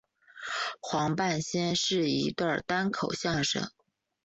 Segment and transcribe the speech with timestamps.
[0.79, 3.69] 黄半仙是一段单口相声。